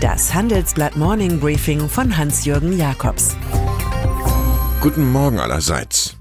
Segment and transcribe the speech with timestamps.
[0.00, 3.36] Das Handelsblatt Morning Briefing von Hans-Jürgen Jakobs.
[4.80, 6.16] Guten Morgen allerseits.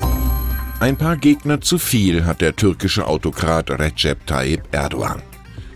[0.80, 5.22] Ein paar Gegner zu viel hat der türkische Autokrat Recep Tayyip Erdogan.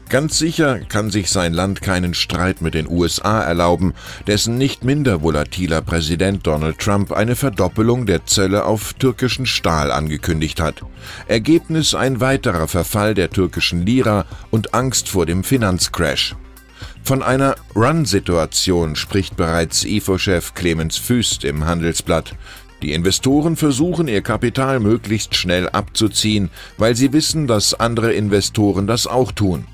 [0.10, 3.94] Ganz sicher kann sich sein Land keinen Streit mit den USA erlauben,
[4.26, 10.60] dessen nicht minder volatiler Präsident Donald Trump eine Verdoppelung der Zölle auf türkischen Stahl angekündigt
[10.60, 10.82] hat.
[11.28, 16.36] Ergebnis ein weiterer Verfall der türkischen Lira und Angst vor dem Finanzcrash.
[17.04, 22.36] Von einer Run-Situation spricht bereits IFO-Chef Clemens Füst im Handelsblatt.
[22.82, 29.08] Die Investoren versuchen ihr Kapital möglichst schnell abzuziehen, weil sie wissen, dass andere Investoren das
[29.08, 29.66] auch tun.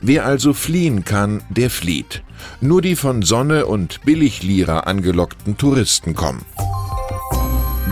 [0.00, 2.22] Wer also fliehen kann, der flieht.
[2.60, 6.44] Nur die von Sonne und Billiglira angelockten Touristen kommen.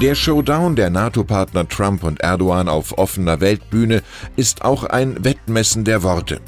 [0.02, 4.02] Der Showdown der NATO-Partner Trump und Erdogan auf offener Weltbühne
[4.34, 6.40] ist auch ein Wettmessen der Worte.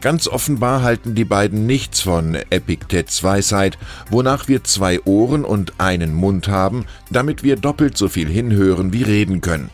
[0.00, 3.78] Ganz offenbar halten die beiden nichts von Epiktets Weisheit,
[4.10, 9.02] wonach wir zwei Ohren und einen Mund haben, damit wir doppelt so viel hinhören wie
[9.02, 9.70] reden können.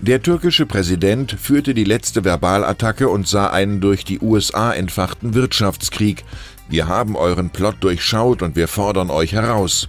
[0.00, 6.24] Der türkische Präsident führte die letzte Verbalattacke und sah einen durch die USA entfachten Wirtschaftskrieg.
[6.68, 9.88] Wir haben euren Plot durchschaut und wir fordern euch heraus.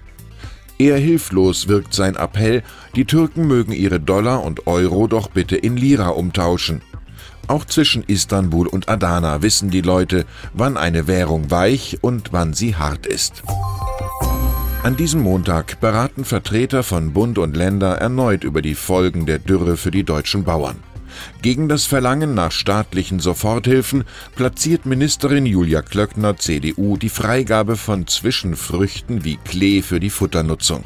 [0.80, 2.62] Eher hilflos wirkt sein Appell,
[2.96, 6.82] die Türken mögen ihre Dollar und Euro doch bitte in Lira umtauschen.
[7.48, 12.76] Auch zwischen Istanbul und Adana wissen die Leute, wann eine Währung weich und wann sie
[12.76, 13.44] hart ist.
[14.84, 19.76] An diesem Montag beraten Vertreter von Bund und Länder erneut über die Folgen der Dürre
[19.76, 20.78] für die deutschen Bauern.
[21.42, 24.04] Gegen das Verlangen nach staatlichen Soforthilfen
[24.36, 30.84] platziert Ministerin Julia Klöckner CDU die Freigabe von Zwischenfrüchten wie Klee für die Futternutzung.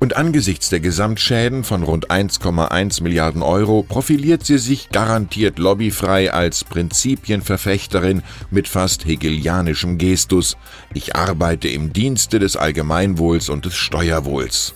[0.00, 6.64] Und angesichts der Gesamtschäden von rund 1,1 Milliarden Euro profiliert sie sich garantiert lobbyfrei als
[6.64, 10.56] Prinzipienverfechterin mit fast hegelianischem Gestus.
[10.94, 14.74] Ich arbeite im Dienste des Allgemeinwohls und des Steuerwohls.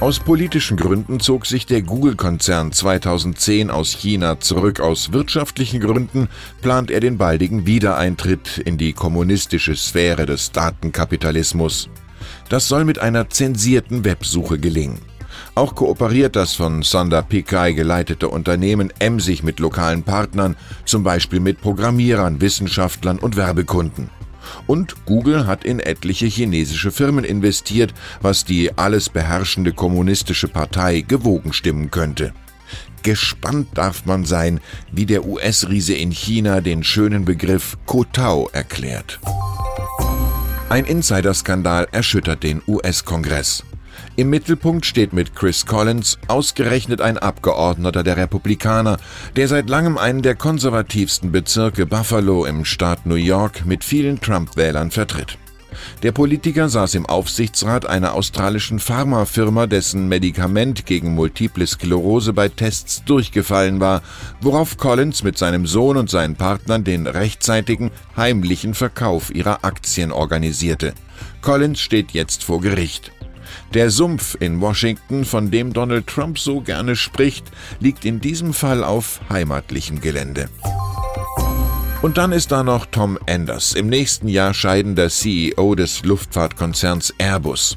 [0.00, 4.80] Aus politischen Gründen zog sich der Google-Konzern 2010 aus China zurück.
[4.80, 6.28] Aus wirtschaftlichen Gründen
[6.60, 11.88] plant er den baldigen Wiedereintritt in die kommunistische Sphäre des Datenkapitalismus.
[12.48, 15.00] Das soll mit einer zensierten Websuche gelingen.
[15.54, 21.60] Auch kooperiert das von Sonder Pichai geleitete Unternehmen emsig mit lokalen Partnern, zum Beispiel mit
[21.60, 24.10] Programmierern, Wissenschaftlern und Werbekunden.
[24.66, 31.52] Und Google hat in etliche chinesische Firmen investiert, was die alles beherrschende kommunistische Partei gewogen
[31.52, 32.32] stimmen könnte.
[33.02, 34.60] Gespannt darf man sein,
[34.92, 39.20] wie der US-Riese in China den schönen Begriff Kotao erklärt.
[40.70, 43.64] Ein Insiderskandal erschüttert den US-Kongress.
[44.14, 48.98] Im Mittelpunkt steht mit Chris Collins ausgerechnet ein Abgeordneter der Republikaner,
[49.34, 54.92] der seit langem einen der konservativsten Bezirke Buffalo im Staat New York mit vielen Trump-Wählern
[54.92, 55.38] vertritt.
[56.02, 63.04] Der Politiker saß im Aufsichtsrat einer australischen Pharmafirma, dessen Medikament gegen Multiple Sklerose bei Tests
[63.04, 64.02] durchgefallen war,
[64.40, 70.94] worauf Collins mit seinem Sohn und seinen Partnern den rechtzeitigen, heimlichen Verkauf ihrer Aktien organisierte.
[71.42, 73.12] Collins steht jetzt vor Gericht.
[73.74, 77.44] Der Sumpf in Washington, von dem Donald Trump so gerne spricht,
[77.78, 80.48] liegt in diesem Fall auf heimatlichem Gelände.
[82.02, 87.76] Und dann ist da noch Tom Enders, im nächsten Jahr scheidender CEO des Luftfahrtkonzerns Airbus.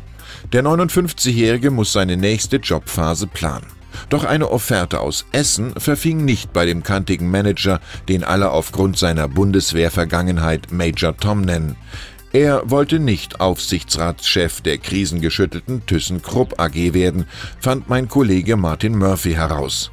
[0.53, 3.65] Der 59-Jährige muss seine nächste Jobphase planen.
[4.07, 9.27] Doch eine Offerte aus Essen verfing nicht bei dem kantigen Manager, den alle aufgrund seiner
[9.27, 11.75] Bundeswehrvergangenheit Major Tom nennen.
[12.31, 17.25] Er wollte nicht Aufsichtsratschef der krisengeschüttelten ThyssenKrupp AG werden,
[17.59, 19.91] fand mein Kollege Martin Murphy heraus.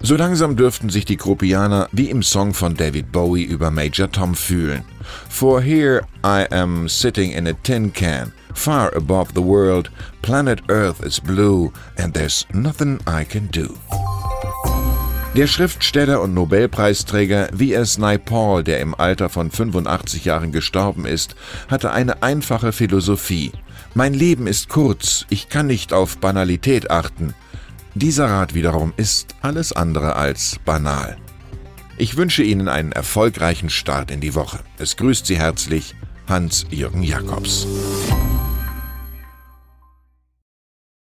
[0.00, 4.34] So langsam dürften sich die Gruppianer wie im Song von David Bowie über Major Tom
[4.34, 4.82] fühlen.
[5.28, 9.90] For here I am sitting in a tin can, far above the world,
[10.22, 13.74] planet Earth is blue and there's nothing I can do.
[15.36, 17.98] Der Schriftsteller und Nobelpreisträger V.S.
[17.98, 21.36] Naipaul, der im Alter von 85 Jahren gestorben ist,
[21.68, 23.52] hatte eine einfache Philosophie.
[23.94, 27.34] Mein Leben ist kurz, ich kann nicht auf Banalität achten.
[27.94, 31.16] Dieser Rat wiederum ist alles andere als banal.
[31.98, 34.60] Ich wünsche Ihnen einen erfolgreichen Start in die Woche.
[34.78, 35.94] Es grüßt Sie herzlich
[36.28, 37.66] Hans-Jürgen Jakobs.